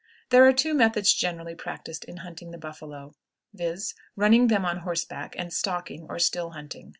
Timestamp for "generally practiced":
1.13-2.05